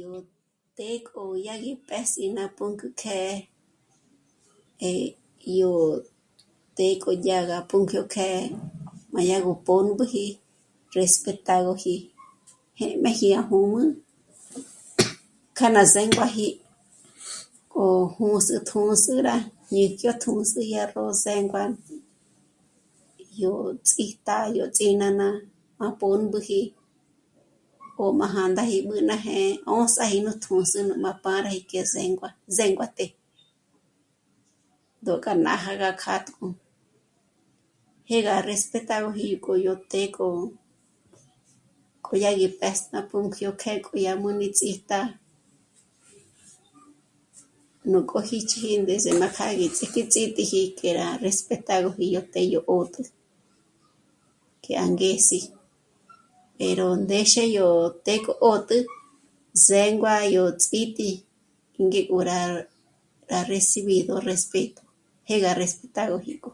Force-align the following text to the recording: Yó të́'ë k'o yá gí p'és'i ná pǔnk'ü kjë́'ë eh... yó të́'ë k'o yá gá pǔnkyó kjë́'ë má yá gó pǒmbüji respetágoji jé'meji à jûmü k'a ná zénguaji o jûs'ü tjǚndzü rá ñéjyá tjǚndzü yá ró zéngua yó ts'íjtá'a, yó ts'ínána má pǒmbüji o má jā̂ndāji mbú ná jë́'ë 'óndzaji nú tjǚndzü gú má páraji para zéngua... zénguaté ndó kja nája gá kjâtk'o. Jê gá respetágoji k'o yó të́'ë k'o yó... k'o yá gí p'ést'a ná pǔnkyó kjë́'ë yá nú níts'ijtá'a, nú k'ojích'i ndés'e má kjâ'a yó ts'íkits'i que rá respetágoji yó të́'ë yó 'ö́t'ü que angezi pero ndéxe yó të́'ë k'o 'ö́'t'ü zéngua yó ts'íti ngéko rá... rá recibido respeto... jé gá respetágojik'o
Yó 0.00 0.12
të́'ë 0.76 0.98
k'o 1.06 1.22
yá 1.46 1.54
gí 1.62 1.72
p'és'i 1.86 2.26
ná 2.36 2.44
pǔnk'ü 2.56 2.88
kjë́'ë 3.00 3.34
eh... 4.88 5.04
yó 5.58 5.72
të́'ë 6.76 6.96
k'o 7.02 7.10
yá 7.28 7.38
gá 7.50 7.58
pǔnkyó 7.70 8.02
kjë́'ë 8.14 8.44
má 9.12 9.20
yá 9.30 9.36
gó 9.44 9.52
pǒmbüji 9.66 10.24
respetágoji 10.96 11.96
jé'meji 12.78 13.28
à 13.40 13.42
jûmü 13.50 13.82
k'a 15.56 15.68
ná 15.74 15.82
zénguaji 15.94 16.48
o 17.82 17.84
jûs'ü 18.16 18.56
tjǚndzü 18.68 19.14
rá 19.28 19.36
ñéjyá 19.74 20.12
tjǚndzü 20.22 20.60
yá 20.72 20.82
ró 20.92 21.04
zéngua 21.24 21.64
yó 23.40 23.52
ts'íjtá'a, 23.86 24.46
yó 24.58 24.64
ts'ínána 24.76 25.28
má 25.78 25.86
pǒmbüji 25.98 26.60
o 28.02 28.04
má 28.18 28.26
jā̂ndāji 28.34 28.76
mbú 28.82 28.94
ná 29.08 29.16
jë́'ë 29.24 29.60
'óndzaji 29.66 30.18
nú 30.24 30.32
tjǚndzü 30.42 30.78
gú 30.88 30.94
má 31.04 31.12
páraji 31.24 31.60
para 31.70 31.90
zéngua... 31.94 32.28
zénguaté 32.56 33.06
ndó 35.00 35.12
kja 35.22 35.32
nája 35.46 35.72
gá 35.82 35.90
kjâtk'o. 36.02 36.44
Jê 38.08 38.18
gá 38.26 38.34
respetágoji 38.50 39.28
k'o 39.44 39.52
yó 39.66 39.74
të́'ë 39.90 40.08
k'o 40.16 40.26
yó... 40.34 40.42
k'o 42.04 42.12
yá 42.22 42.30
gí 42.38 42.48
p'ést'a 42.58 42.90
ná 42.92 43.00
pǔnkyó 43.10 43.50
kjë́'ë 43.60 44.02
yá 44.06 44.12
nú 44.22 44.28
níts'ijtá'a, 44.40 45.06
nú 47.90 47.98
k'ojích'i 48.10 48.80
ndés'e 48.82 49.10
má 49.20 49.26
kjâ'a 49.34 49.52
yó 49.60 49.66
ts'íkits'i 49.76 50.62
que 50.78 50.88
rá 50.98 51.08
respetágoji 51.24 52.06
yó 52.14 52.22
të́'ë 52.32 52.48
yó 52.54 52.60
'ö́t'ü 52.66 53.02
que 54.62 54.72
angezi 54.84 55.40
pero 56.58 56.86
ndéxe 57.04 57.42
yó 57.56 57.68
të́'ë 58.04 58.20
k'o 58.24 58.32
'ö́'t'ü 58.44 58.78
zéngua 59.68 60.14
yó 60.36 60.44
ts'íti 60.62 61.08
ngéko 61.84 62.16
rá... 62.30 62.40
rá 63.30 63.40
recibido 63.52 64.14
respeto... 64.28 64.82
jé 65.28 65.34
gá 65.44 65.52
respetágojik'o 65.62 66.50